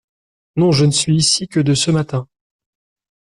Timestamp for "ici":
1.15-1.47